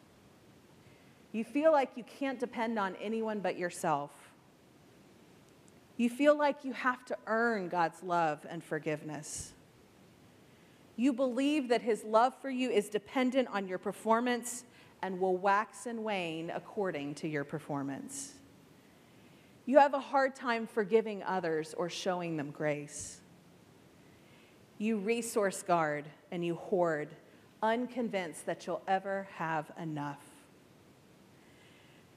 You 1.31 1.43
feel 1.43 1.72
like 1.72 1.91
you 1.96 2.03
can't 2.03 2.39
depend 2.39 2.79
on 2.79 2.96
anyone 3.01 3.39
but 3.39 3.57
yourself. 3.57 4.12
You 5.98 6.10
feel 6.10 6.38
like 6.38 6.63
you 6.63 6.74
have 6.74 7.03
to 7.05 7.17
earn 7.25 7.69
God's 7.69 8.03
love 8.03 8.46
and 8.50 8.63
forgiveness. 8.63 9.53
You 10.96 11.13
believe 11.13 11.69
that 11.69 11.81
his 11.81 12.03
love 12.03 12.34
for 12.41 12.50
you 12.50 12.69
is 12.69 12.89
dependent 12.89 13.48
on 13.50 13.67
your 13.67 13.77
performance 13.77 14.63
and 15.01 15.19
will 15.19 15.38
wax 15.38 15.86
and 15.86 16.03
wane 16.03 16.51
according 16.53 17.15
to 17.15 17.27
your 17.27 17.43
performance. 17.43 18.34
You 19.65 19.79
have 19.79 19.93
a 19.93 20.00
hard 20.00 20.36
time 20.36 20.65
forgiving 20.65 21.24
others 21.24 21.74
or 21.75 21.89
showing 21.89 22.38
them 22.38 22.51
grace. 22.51 23.19
You 24.77 24.98
resource 24.98 25.62
guard 25.62 26.05
and 26.31 26.46
you 26.46 26.55
hoard, 26.55 27.10
unconvinced 27.62 28.46
that 28.46 28.65
you'll 28.65 28.84
ever 28.88 29.27
have 29.36 29.72
enough. 29.79 30.22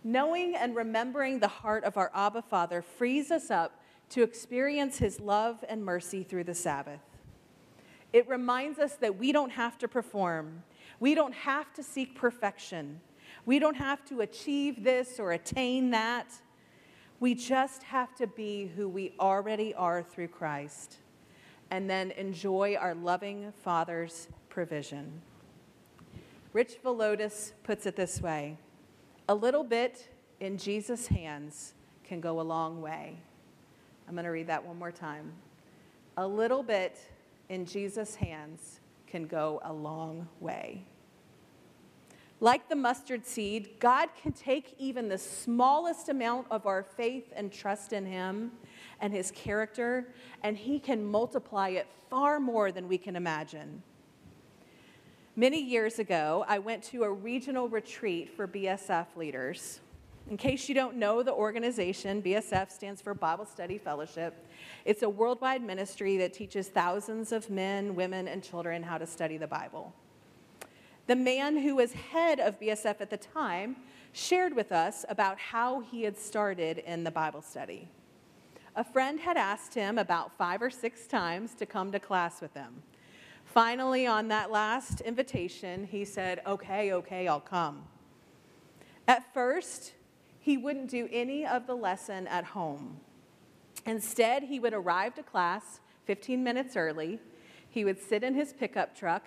Knowing 0.03 0.57
and 0.57 0.75
remembering 0.75 1.39
the 1.39 1.49
heart 1.49 1.85
of 1.85 1.97
our 1.97 2.11
Abba 2.15 2.43
Father 2.43 2.81
frees 2.81 3.31
us 3.31 3.51
up 3.51 3.81
to 4.09 4.23
experience 4.23 4.99
his 4.99 5.21
love 5.21 5.65
and 5.69 5.85
mercy 5.85 6.23
through 6.23 6.45
the 6.45 6.55
Sabbath. 6.55 7.01
It 8.13 8.29
reminds 8.29 8.79
us 8.79 8.95
that 8.97 9.19
we 9.19 9.31
don't 9.31 9.51
have 9.51 9.79
to 9.79 9.89
perform, 9.89 10.63
we 10.99 11.15
don't 11.15 11.35
have 11.35 11.73
to 11.75 11.83
seek 11.83 12.15
perfection, 12.15 13.01
we 13.47 13.59
don't 13.59 13.77
have 13.77 14.05
to 14.07 14.23
achieve 14.23 14.83
this 14.83 15.21
or 15.21 15.33
attain 15.33 15.91
that. 15.91 16.33
We 17.21 17.35
just 17.35 17.83
have 17.83 18.15
to 18.17 18.27
be 18.27 18.73
who 18.75 18.89
we 18.89 19.13
already 19.21 19.75
are 19.75 20.03
through 20.03 20.29
Christ 20.29 20.97
and 21.71 21.89
then 21.89 22.11
enjoy 22.13 22.77
our 22.77 22.95
loving 22.95 23.53
Father's 23.63 24.29
provision. 24.49 25.21
Rich 26.55 26.79
Villodas 26.83 27.53
puts 27.63 27.85
it 27.85 27.95
this 27.95 28.23
way 28.23 28.57
a 29.31 29.35
little 29.35 29.63
bit 29.63 30.09
in 30.41 30.59
Jesus' 30.59 31.07
hands 31.07 31.75
can 32.03 32.21
go 32.21 32.41
a 32.41 32.43
long 32.43 32.83
way. 32.83 33.17
I'm 34.09 34.15
going 34.15 34.25
to 34.25 34.33
read 34.33 34.49
that 34.49 34.67
one 34.67 34.77
more 34.77 34.91
time. 34.91 35.31
A 36.17 36.27
little 36.27 36.65
bit 36.65 36.99
in 37.49 37.65
Jesus' 37.65 38.17
hands 38.17 38.81
can 39.07 39.29
go 39.29 39.61
a 39.63 39.73
long 39.73 40.27
way. 40.41 40.83
Like 42.41 42.69
the 42.69 42.75
mustard 42.75 43.25
seed, 43.25 43.79
God 43.79 44.09
can 44.21 44.33
take 44.33 44.75
even 44.79 45.09
the 45.09 45.19
smallest 45.19 46.09
amount 46.09 46.49
of 46.51 46.67
our 46.67 46.83
faith 46.83 47.33
and 47.37 47.53
trust 47.53 47.93
in 47.93 48.07
Him 48.07 48.51
and 49.01 49.13
His 49.13 49.31
character, 49.31 50.13
and 50.43 50.57
He 50.57 50.81
can 50.81 51.05
multiply 51.05 51.69
it 51.69 51.87
far 52.09 52.41
more 52.41 52.73
than 52.73 52.89
we 52.89 52.99
can 52.99 53.15
imagine. 53.15 53.85
Many 55.41 55.59
years 55.59 55.99
ago, 55.99 56.45
I 56.49 56.59
went 56.59 56.83
to 56.91 57.05
a 57.05 57.11
regional 57.11 57.67
retreat 57.67 58.29
for 58.29 58.47
BSF 58.47 59.07
leaders. 59.17 59.81
In 60.29 60.37
case 60.37 60.69
you 60.69 60.75
don't 60.75 60.97
know 60.97 61.23
the 61.23 61.33
organization, 61.33 62.21
BSF 62.21 62.71
stands 62.71 63.01
for 63.01 63.15
Bible 63.15 63.47
Study 63.47 63.79
Fellowship. 63.79 64.35
It's 64.85 65.03
a 65.03 65.09
worldwide 65.09 65.63
ministry 65.63 66.19
that 66.19 66.35
teaches 66.35 66.69
thousands 66.69 67.33
of 67.33 67.49
men, 67.49 67.95
women, 67.95 68.29
and 68.29 68.45
children 68.45 68.83
how 68.83 68.99
to 68.99 69.07
study 69.07 69.39
the 69.39 69.47
Bible. 69.47 69.95
The 71.07 71.17
man 71.17 71.57
who 71.57 71.77
was 71.77 71.95
head 71.95 72.39
of 72.39 72.61
BSF 72.61 73.01
at 73.01 73.09
the 73.09 73.17
time 73.17 73.77
shared 74.13 74.55
with 74.55 74.73
us 74.73 75.07
about 75.09 75.39
how 75.39 75.81
he 75.81 76.03
had 76.03 76.19
started 76.19 76.83
in 76.85 77.03
the 77.03 77.11
Bible 77.11 77.41
study. 77.41 77.89
A 78.77 78.85
friend 78.85 79.19
had 79.19 79.39
asked 79.39 79.73
him 79.73 79.97
about 79.97 80.37
five 80.37 80.61
or 80.61 80.69
six 80.69 81.07
times 81.07 81.55
to 81.55 81.65
come 81.65 81.93
to 81.93 81.99
class 81.99 82.43
with 82.43 82.53
him. 82.53 82.83
Finally, 83.53 84.07
on 84.07 84.29
that 84.29 84.53
last 84.53 85.01
invitation, 85.01 85.85
he 85.85 86.05
said, 86.05 86.41
Okay, 86.47 86.93
okay, 86.93 87.27
I'll 87.27 87.41
come. 87.41 87.83
At 89.09 89.35
first, 89.35 89.95
he 90.39 90.57
wouldn't 90.57 90.89
do 90.89 91.09
any 91.11 91.45
of 91.45 91.67
the 91.67 91.75
lesson 91.75 92.29
at 92.29 92.45
home. 92.45 93.01
Instead, 93.87 94.45
he 94.45 94.61
would 94.61 94.73
arrive 94.73 95.17
to 95.17 95.25
class 95.25 95.81
15 96.05 96.45
minutes 96.45 96.77
early. 96.77 97.19
He 97.69 97.85
would 97.85 98.01
sit 98.01 98.23
in 98.23 98.35
his 98.35 98.53
pickup 98.53 98.97
truck 98.97 99.25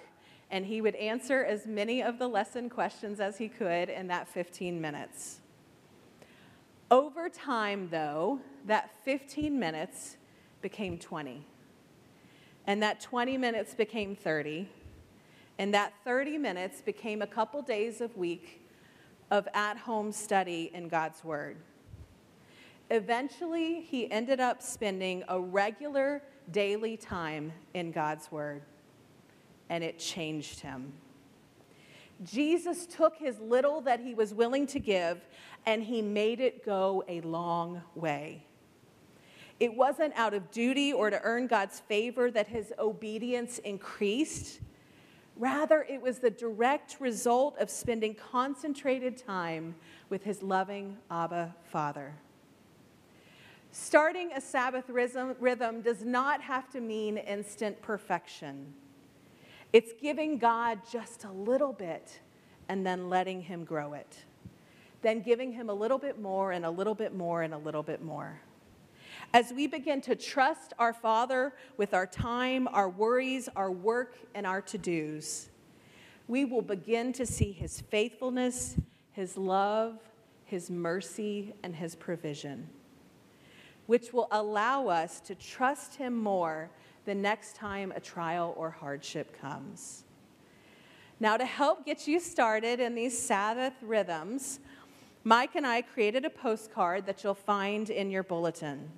and 0.49 0.65
he 0.65 0.79
would 0.79 0.95
answer 0.95 1.43
as 1.43 1.67
many 1.67 2.01
of 2.01 2.17
the 2.17 2.27
lesson 2.29 2.69
questions 2.69 3.19
as 3.19 3.37
he 3.37 3.49
could 3.49 3.89
in 3.89 4.07
that 4.07 4.29
15 4.29 4.79
minutes. 4.79 5.41
Over 6.89 7.27
time, 7.27 7.89
though, 7.91 8.39
that 8.67 8.91
15 9.03 9.59
minutes 9.59 10.15
became 10.61 10.97
20. 10.97 11.45
And 12.67 12.81
that 12.81 13.01
20 13.01 13.37
minutes 13.37 13.73
became 13.73 14.15
30. 14.15 14.69
And 15.59 15.73
that 15.73 15.93
30 16.03 16.37
minutes 16.37 16.81
became 16.81 17.21
a 17.21 17.27
couple 17.27 17.61
days 17.61 18.01
a 18.01 18.09
week 18.15 18.61
of 19.31 19.47
at 19.53 19.77
home 19.77 20.11
study 20.11 20.71
in 20.73 20.87
God's 20.87 21.23
Word. 21.23 21.57
Eventually, 22.89 23.81
he 23.81 24.09
ended 24.11 24.39
up 24.39 24.61
spending 24.61 25.23
a 25.27 25.39
regular 25.39 26.21
daily 26.51 26.97
time 26.97 27.51
in 27.73 27.91
God's 27.91 28.31
Word, 28.31 28.61
and 29.69 29.83
it 29.83 29.97
changed 29.97 30.59
him. 30.59 30.93
Jesus 32.23 32.85
took 32.85 33.17
his 33.17 33.39
little 33.39 33.81
that 33.81 33.99
he 33.99 34.13
was 34.13 34.33
willing 34.33 34.67
to 34.67 34.79
give 34.79 35.19
and 35.65 35.83
he 35.83 36.01
made 36.01 36.39
it 36.39 36.65
go 36.65 37.03
a 37.07 37.21
long 37.21 37.81
way. 37.95 38.45
It 39.59 39.73
wasn't 39.75 40.13
out 40.15 40.33
of 40.33 40.51
duty 40.51 40.93
or 40.93 41.09
to 41.09 41.21
earn 41.23 41.47
God's 41.47 41.79
favor 41.79 42.31
that 42.31 42.47
his 42.47 42.73
obedience 42.79 43.59
increased. 43.59 44.59
Rather, 45.37 45.85
it 45.89 46.01
was 46.01 46.19
the 46.19 46.29
direct 46.29 46.97
result 46.99 47.57
of 47.57 47.69
spending 47.69 48.15
concentrated 48.15 49.17
time 49.17 49.75
with 50.09 50.23
his 50.23 50.43
loving 50.43 50.97
Abba 51.09 51.55
Father. 51.65 52.13
Starting 53.71 54.31
a 54.33 54.39
Sabbath 54.39 54.87
rhythm, 54.87 55.81
does 55.81 56.05
not 56.05 56.41
have 56.41 56.69
to 56.69 56.79
mean 56.79 57.17
instant 57.17 57.81
perfection. 57.81 58.71
It's 59.73 59.93
giving 59.99 60.37
God 60.37 60.81
just 60.91 61.23
a 61.23 61.31
little 61.31 61.73
bit 61.73 62.19
and 62.69 62.85
then 62.85 63.09
letting 63.09 63.41
Him 63.41 63.65
grow 63.65 63.93
it. 63.93 64.25
Then 65.01 65.21
giving 65.21 65.51
Him 65.51 65.69
a 65.69 65.73
little 65.73 65.97
bit 65.97 66.21
more 66.21 66.51
and 66.51 66.63
a 66.65 66.69
little 66.69 66.93
bit 66.93 67.15
more 67.15 67.41
and 67.41 67.51
a 67.51 67.57
little 67.57 67.81
bit 67.81 68.03
more. 68.03 68.39
As 69.35 69.51
we 69.51 69.65
begin 69.65 69.99
to 70.01 70.15
trust 70.15 70.73
our 70.77 70.93
Father 70.93 71.53
with 71.75 71.95
our 71.95 72.05
time, 72.05 72.67
our 72.71 72.87
worries, 72.87 73.49
our 73.55 73.71
work, 73.71 74.15
and 74.35 74.45
our 74.45 74.61
to 74.61 74.77
dos, 74.77 75.49
we 76.27 76.45
will 76.45 76.61
begin 76.61 77.11
to 77.13 77.25
see 77.25 77.51
His 77.51 77.81
faithfulness, 77.81 78.75
His 79.11 79.35
love, 79.35 79.97
His 80.45 80.69
mercy, 80.69 81.55
and 81.63 81.75
His 81.75 81.95
provision, 81.95 82.69
which 83.87 84.13
will 84.13 84.27
allow 84.31 84.87
us 84.87 85.19
to 85.21 85.33
trust 85.33 85.95
Him 85.95 86.15
more 86.15 86.69
the 87.05 87.15
next 87.15 87.55
time 87.55 87.91
a 87.95 87.99
trial 87.99 88.53
or 88.55 88.69
hardship 88.69 89.35
comes. 89.41 90.03
Now, 91.19 91.37
to 91.37 91.45
help 91.45 91.87
get 91.87 92.07
you 92.07 92.19
started 92.19 92.79
in 92.79 92.93
these 92.93 93.17
Sabbath 93.17 93.73
rhythms, 93.81 94.59
Mike 95.23 95.55
and 95.55 95.65
I 95.65 95.81
created 95.81 96.23
a 96.23 96.29
postcard 96.29 97.07
that 97.07 97.23
you'll 97.23 97.33
find 97.33 97.89
in 97.89 98.11
your 98.11 98.23
bulletin. 98.23 98.91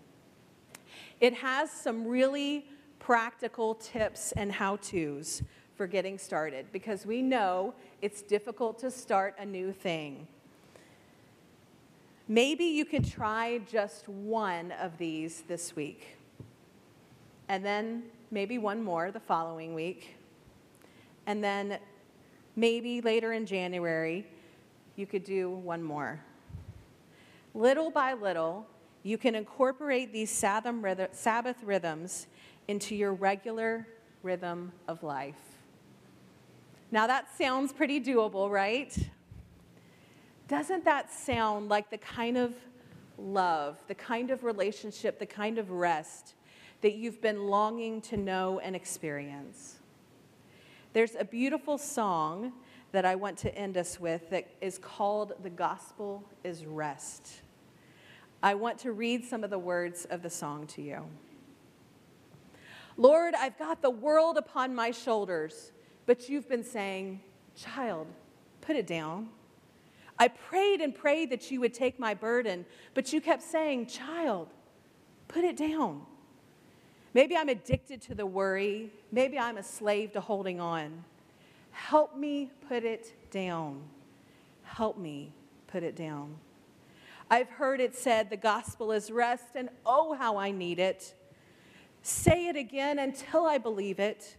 It 1.21 1.33
has 1.35 1.71
some 1.71 2.07
really 2.07 2.65
practical 2.99 3.75
tips 3.75 4.31
and 4.33 4.51
how 4.51 4.77
to's 4.77 5.43
for 5.75 5.87
getting 5.87 6.17
started 6.17 6.65
because 6.71 7.05
we 7.05 7.21
know 7.21 7.73
it's 8.01 8.21
difficult 8.21 8.79
to 8.79 8.91
start 8.91 9.35
a 9.39 9.45
new 9.45 9.71
thing. 9.71 10.27
Maybe 12.27 12.65
you 12.65 12.85
could 12.85 13.09
try 13.09 13.59
just 13.69 14.09
one 14.09 14.71
of 14.73 14.97
these 14.97 15.43
this 15.47 15.75
week, 15.75 16.17
and 17.47 17.63
then 17.63 18.03
maybe 18.31 18.57
one 18.57 18.81
more 18.81 19.11
the 19.11 19.19
following 19.19 19.75
week, 19.75 20.15
and 21.27 21.43
then 21.43 21.77
maybe 22.55 23.01
later 23.01 23.33
in 23.33 23.45
January 23.45 24.25
you 24.95 25.05
could 25.05 25.23
do 25.23 25.51
one 25.51 25.83
more. 25.83 26.19
Little 27.53 27.91
by 27.91 28.13
little, 28.13 28.65
you 29.05 29.19
can 29.19 29.35
incorporate 29.35 30.11
these 30.11 30.31
Sabbath 30.31 31.63
rhythms 31.63 32.25
into 32.67 32.95
your 32.95 33.13
regular 33.13 33.87
rhythm 34.23 34.71
of 34.87 35.03
life. 35.03 35.59
Now, 36.89 37.05
that 37.05 37.27
sounds 37.37 37.71
pretty 37.71 38.01
doable, 38.01 38.49
right? 38.49 38.97
Doesn't 40.47 40.85
that 40.85 41.13
sound 41.13 41.69
like 41.69 41.91
the 41.91 41.99
kind 41.99 42.35
of 42.35 42.55
love, 43.19 43.77
the 43.87 43.93
kind 43.93 44.31
of 44.31 44.43
relationship, 44.43 45.19
the 45.19 45.25
kind 45.27 45.59
of 45.59 45.69
rest 45.69 46.33
that 46.81 46.95
you've 46.95 47.21
been 47.21 47.45
longing 47.45 48.01
to 48.01 48.17
know 48.17 48.57
and 48.57 48.75
experience? 48.75 49.75
There's 50.93 51.13
a 51.13 51.25
beautiful 51.25 51.77
song 51.77 52.53
that 52.91 53.05
I 53.05 53.13
want 53.13 53.37
to 53.39 53.55
end 53.55 53.77
us 53.77 53.99
with 53.99 54.31
that 54.31 54.49
is 54.61 54.79
called 54.79 55.33
The 55.43 55.51
Gospel 55.51 56.23
is 56.43 56.65
Rest. 56.65 57.41
I 58.45 58.53
want 58.53 58.77
to 58.81 58.91
read 58.91 59.25
some 59.25 59.43
of 59.43 59.49
the 59.49 59.57
words 59.57 60.05
of 60.11 60.21
the 60.21 60.29
song 60.29 60.67
to 60.67 60.81
you. 60.83 61.03
Lord, 62.95 63.33
I've 63.33 63.57
got 63.57 63.81
the 63.81 63.89
world 63.89 64.37
upon 64.37 64.75
my 64.75 64.91
shoulders, 64.91 65.71
but 66.05 66.29
you've 66.29 66.47
been 66.47 66.63
saying, 66.63 67.21
Child, 67.55 68.05
put 68.61 68.75
it 68.75 68.85
down. 68.85 69.29
I 70.19 70.27
prayed 70.27 70.79
and 70.79 70.93
prayed 70.93 71.31
that 71.31 71.49
you 71.49 71.59
would 71.61 71.73
take 71.73 71.97
my 71.97 72.13
burden, 72.13 72.67
but 72.93 73.11
you 73.11 73.19
kept 73.19 73.41
saying, 73.41 73.87
Child, 73.87 74.49
put 75.27 75.43
it 75.43 75.57
down. 75.57 76.03
Maybe 77.15 77.35
I'm 77.35 77.49
addicted 77.49 77.99
to 78.03 78.13
the 78.13 78.27
worry. 78.27 78.91
Maybe 79.11 79.39
I'm 79.39 79.57
a 79.57 79.63
slave 79.63 80.11
to 80.11 80.21
holding 80.21 80.59
on. 80.59 81.03
Help 81.71 82.15
me 82.15 82.51
put 82.67 82.83
it 82.83 83.11
down. 83.31 83.81
Help 84.61 84.99
me 84.99 85.31
put 85.65 85.81
it 85.81 85.95
down. 85.95 86.35
I've 87.29 87.49
heard 87.49 87.81
it 87.81 87.95
said 87.95 88.29
the 88.29 88.37
gospel 88.37 88.91
is 88.91 89.11
rest, 89.11 89.55
and 89.55 89.69
oh, 89.85 90.13
how 90.13 90.37
I 90.37 90.51
need 90.51 90.79
it. 90.79 91.15
Say 92.03 92.47
it 92.47 92.55
again 92.55 92.99
until 92.99 93.45
I 93.45 93.57
believe 93.57 93.99
it. 93.99 94.37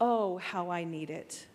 Oh, 0.00 0.36
how 0.38 0.70
I 0.70 0.84
need 0.84 1.08
it. 1.08 1.46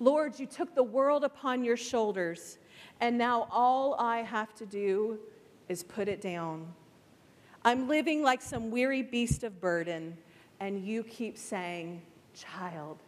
Lord, 0.00 0.38
you 0.38 0.46
took 0.46 0.74
the 0.74 0.82
world 0.82 1.22
upon 1.22 1.62
your 1.62 1.76
shoulders, 1.76 2.58
and 3.00 3.16
now 3.16 3.46
all 3.52 3.94
I 3.94 4.18
have 4.18 4.54
to 4.56 4.66
do 4.66 5.18
is 5.68 5.84
put 5.84 6.08
it 6.08 6.20
down. 6.20 6.66
I'm 7.64 7.88
living 7.88 8.22
like 8.22 8.42
some 8.42 8.70
weary 8.70 9.02
beast 9.02 9.44
of 9.44 9.60
burden, 9.60 10.16
and 10.58 10.84
you 10.84 11.04
keep 11.04 11.36
saying, 11.36 12.02
Child, 12.34 12.98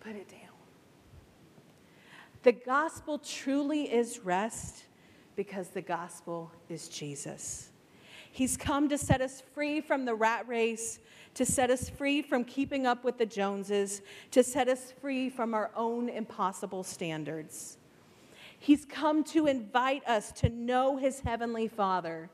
put 0.00 0.12
it 0.12 0.28
down. 0.28 0.38
The 2.42 2.52
gospel 2.52 3.18
truly 3.18 3.90
is 3.90 4.20
rest 4.20 4.84
because 5.36 5.68
the 5.68 5.82
gospel 5.82 6.50
is 6.68 6.88
Jesus. 6.88 7.70
He's 8.30 8.56
come 8.56 8.88
to 8.88 8.98
set 8.98 9.20
us 9.20 9.42
free 9.54 9.80
from 9.80 10.04
the 10.04 10.14
rat 10.14 10.48
race, 10.48 10.98
to 11.34 11.46
set 11.46 11.70
us 11.70 11.88
free 11.88 12.20
from 12.20 12.44
keeping 12.44 12.86
up 12.86 13.04
with 13.04 13.16
the 13.16 13.26
Joneses, 13.26 14.02
to 14.32 14.42
set 14.42 14.68
us 14.68 14.92
free 15.00 15.30
from 15.30 15.54
our 15.54 15.70
own 15.76 16.08
impossible 16.08 16.82
standards. 16.82 17.78
He's 18.58 18.84
come 18.84 19.22
to 19.24 19.46
invite 19.46 20.04
us 20.08 20.32
to 20.32 20.48
know 20.48 20.96
his 20.96 21.20
heavenly 21.20 21.68
Father, 21.68 22.28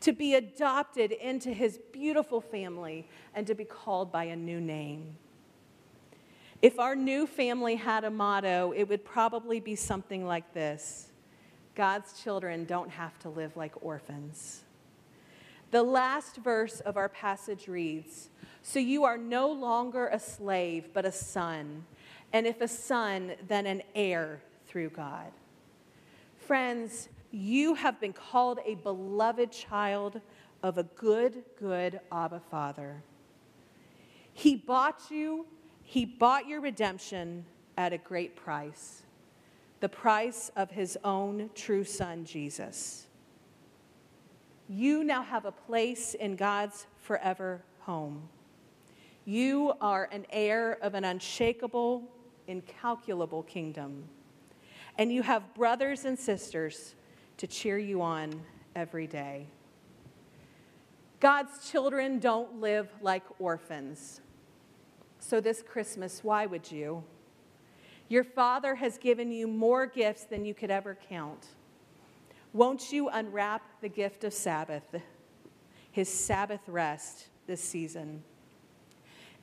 to 0.00 0.12
be 0.12 0.34
adopted 0.34 1.12
into 1.12 1.52
his 1.52 1.78
beautiful 1.92 2.40
family, 2.40 3.06
and 3.34 3.46
to 3.46 3.54
be 3.54 3.64
called 3.64 4.10
by 4.10 4.24
a 4.24 4.36
new 4.36 4.60
name. 4.60 5.16
If 6.62 6.78
our 6.78 6.96
new 6.96 7.26
family 7.26 7.76
had 7.76 8.04
a 8.04 8.10
motto, 8.10 8.72
it 8.74 8.88
would 8.88 9.04
probably 9.04 9.60
be 9.60 9.76
something 9.76 10.24
like 10.24 10.54
this 10.54 11.11
God's 11.74 12.20
children 12.22 12.64
don't 12.64 12.90
have 12.90 13.18
to 13.20 13.28
live 13.28 13.56
like 13.56 13.72
orphans. 13.82 14.62
The 15.70 15.82
last 15.82 16.36
verse 16.36 16.80
of 16.80 16.96
our 16.96 17.08
passage 17.08 17.66
reads 17.66 18.28
So 18.60 18.78
you 18.78 19.04
are 19.04 19.16
no 19.16 19.50
longer 19.50 20.08
a 20.08 20.18
slave, 20.18 20.88
but 20.92 21.06
a 21.06 21.12
son. 21.12 21.86
And 22.32 22.46
if 22.46 22.60
a 22.60 22.68
son, 22.68 23.32
then 23.48 23.66
an 23.66 23.82
heir 23.94 24.42
through 24.66 24.90
God. 24.90 25.32
Friends, 26.36 27.08
you 27.30 27.74
have 27.74 28.00
been 28.00 28.12
called 28.12 28.58
a 28.66 28.74
beloved 28.76 29.50
child 29.50 30.20
of 30.62 30.76
a 30.76 30.82
good, 30.82 31.42
good 31.58 32.00
Abba 32.10 32.42
Father. 32.50 33.02
He 34.34 34.56
bought 34.56 35.10
you, 35.10 35.46
He 35.82 36.04
bought 36.04 36.46
your 36.46 36.60
redemption 36.60 37.44
at 37.78 37.92
a 37.92 37.98
great 37.98 38.36
price 38.36 39.01
the 39.82 39.88
price 39.88 40.48
of 40.54 40.70
his 40.70 40.96
own 41.02 41.50
true 41.56 41.82
son, 41.82 42.24
Jesus. 42.24 43.08
You 44.68 45.02
now 45.02 45.24
have 45.24 45.44
a 45.44 45.50
place 45.50 46.14
in 46.14 46.36
God's 46.36 46.86
forever 46.98 47.64
home. 47.80 48.28
You 49.24 49.72
are 49.80 50.08
an 50.12 50.24
heir 50.30 50.78
of 50.82 50.94
an 50.94 51.02
unshakable, 51.04 52.04
incalculable 52.46 53.42
kingdom. 53.42 54.04
And 54.98 55.12
you 55.12 55.24
have 55.24 55.52
brothers 55.52 56.04
and 56.04 56.16
sisters 56.16 56.94
to 57.38 57.48
cheer 57.48 57.76
you 57.76 58.02
on 58.02 58.40
every 58.76 59.08
day. 59.08 59.48
God's 61.18 61.68
children 61.68 62.20
don't 62.20 62.60
live 62.60 62.88
like 63.00 63.24
orphans. 63.40 64.20
So, 65.18 65.40
this 65.40 65.60
Christmas, 65.60 66.22
why 66.22 66.46
would 66.46 66.70
you? 66.70 67.02
Your 68.12 68.24
Father 68.24 68.74
has 68.74 68.98
given 68.98 69.32
you 69.32 69.48
more 69.48 69.86
gifts 69.86 70.24
than 70.24 70.44
you 70.44 70.52
could 70.52 70.70
ever 70.70 70.98
count. 71.08 71.46
Won't 72.52 72.92
you 72.92 73.08
unwrap 73.08 73.62
the 73.80 73.88
gift 73.88 74.22
of 74.24 74.34
Sabbath, 74.34 74.84
his 75.92 76.10
Sabbath 76.10 76.60
rest 76.66 77.28
this 77.46 77.64
season, 77.64 78.22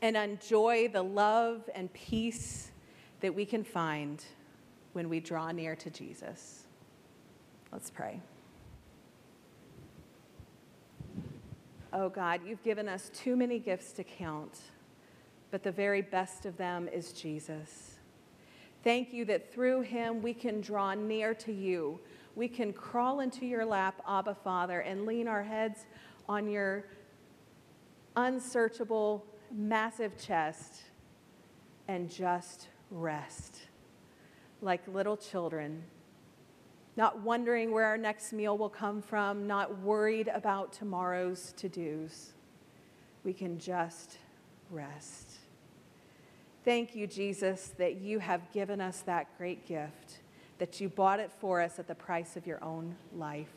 and 0.04 0.16
enjoy 0.16 0.88
the 0.88 1.02
love 1.02 1.68
and 1.74 1.92
peace 1.94 2.70
that 3.22 3.34
we 3.34 3.44
can 3.44 3.64
find 3.64 4.24
when 4.94 5.10
we 5.10 5.20
draw 5.20 5.52
near 5.52 5.76
to 5.76 5.90
Jesus? 5.90 6.66
Let's 7.72 7.90
pray. 7.90 8.22
Oh 11.92 12.10
God, 12.10 12.42
you've 12.46 12.62
given 12.62 12.88
us 12.88 13.10
too 13.16 13.36
many 13.36 13.58
gifts 13.58 13.94
to 13.94 14.04
count, 14.04 14.60
but 15.50 15.64
the 15.64 15.72
very 15.72 16.04
best 16.04 16.46
of 16.46 16.56
them 16.58 16.88
is 16.88 17.12
Jesus. 17.14 17.96
Thank 18.84 19.14
you 19.14 19.26
that 19.26 19.54
through 19.54 19.82
him 19.82 20.22
we 20.22 20.34
can 20.34 20.62
draw 20.62 20.94
near 20.94 21.34
to 21.36 21.52
you. 21.52 22.00
We 22.36 22.48
can 22.48 22.72
crawl 22.72 23.20
into 23.20 23.46
your 23.46 23.66
lap, 23.66 24.02
Abba 24.08 24.36
Father, 24.36 24.80
and 24.82 25.06
lean 25.06 25.28
our 25.28 25.44
heads 25.44 25.86
on 26.28 26.50
your 26.50 26.86
unsearchable, 28.16 29.26
massive 29.52 30.18
chest 30.18 30.84
and 31.88 32.10
just 32.10 32.68
rest 32.92 33.70
like 34.62 34.88
little 34.88 35.16
children, 35.16 35.84
not 36.98 37.22
wondering 37.22 37.72
where 37.72 37.86
our 37.86 37.98
next 37.98 38.34
meal 38.34 38.58
will 38.58 38.70
come 38.70 39.02
from, 39.02 39.48
not 39.48 39.80
worried 39.80 40.28
about 40.28 40.74
tomorrow's 40.74 41.54
to 41.54 41.70
dos. 41.70 42.34
We 43.24 43.34
can 43.34 43.58
just 43.58 44.18
rest. 44.70 45.29
Thank 46.70 46.96
you, 46.96 47.08
Jesus, 47.08 47.74
that 47.80 47.96
you 47.96 48.20
have 48.20 48.52
given 48.52 48.80
us 48.80 49.02
that 49.08 49.36
great 49.40 49.66
gift, 49.66 50.20
that 50.60 50.80
you 50.80 50.88
bought 50.88 51.20
it 51.20 51.32
for 51.40 51.64
us 51.64 51.80
at 51.80 51.88
the 51.88 51.96
price 51.96 52.38
of 52.38 52.46
your 52.46 52.64
own 52.64 52.96
life. 53.12 53.50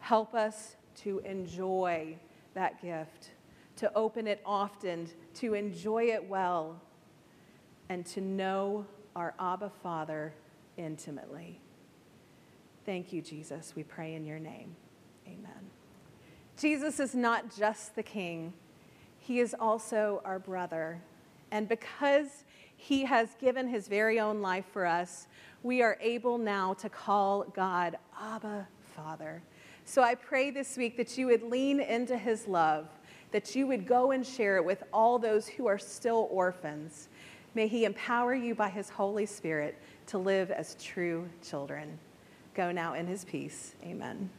Help 0.00 0.34
us 0.34 0.74
to 1.02 1.20
enjoy 1.20 2.16
that 2.54 2.82
gift, 2.82 3.30
to 3.76 3.94
open 3.94 4.26
it 4.26 4.40
often, 4.44 5.08
to 5.34 5.54
enjoy 5.54 6.06
it 6.06 6.28
well, 6.28 6.80
and 7.88 8.04
to 8.06 8.20
know 8.20 8.84
our 9.14 9.32
Abba 9.38 9.70
Father 9.80 10.34
intimately. 10.76 11.60
Thank 12.84 13.12
you, 13.12 13.22
Jesus. 13.22 13.74
We 13.76 13.84
pray 13.84 14.16
in 14.16 14.24
your 14.24 14.40
name. 14.40 14.74
Amen. 15.28 15.70
Jesus 16.58 16.98
is 16.98 17.14
not 17.14 17.56
just 17.56 17.94
the 17.94 18.02
King, 18.02 18.52
He 19.20 19.38
is 19.38 19.54
also 19.56 20.20
our 20.24 20.40
brother. 20.40 21.02
And 21.50 21.68
because 21.68 22.44
he 22.76 23.04
has 23.04 23.34
given 23.40 23.68
his 23.68 23.88
very 23.88 24.20
own 24.20 24.40
life 24.40 24.64
for 24.72 24.86
us, 24.86 25.26
we 25.62 25.82
are 25.82 25.98
able 26.00 26.38
now 26.38 26.74
to 26.74 26.88
call 26.88 27.44
God 27.54 27.96
Abba 28.20 28.66
Father. 28.96 29.42
So 29.84 30.02
I 30.02 30.14
pray 30.14 30.50
this 30.50 30.76
week 30.76 30.96
that 30.96 31.18
you 31.18 31.26
would 31.26 31.42
lean 31.42 31.80
into 31.80 32.16
his 32.16 32.46
love, 32.46 32.88
that 33.32 33.54
you 33.54 33.66
would 33.66 33.86
go 33.86 34.12
and 34.12 34.26
share 34.26 34.56
it 34.56 34.64
with 34.64 34.82
all 34.92 35.18
those 35.18 35.48
who 35.48 35.66
are 35.66 35.78
still 35.78 36.28
orphans. 36.30 37.08
May 37.54 37.66
he 37.66 37.84
empower 37.84 38.34
you 38.34 38.54
by 38.54 38.68
his 38.68 38.88
Holy 38.88 39.26
Spirit 39.26 39.76
to 40.06 40.18
live 40.18 40.50
as 40.50 40.76
true 40.82 41.28
children. 41.42 41.98
Go 42.54 42.72
now 42.72 42.94
in 42.94 43.06
his 43.06 43.24
peace. 43.24 43.74
Amen. 43.84 44.30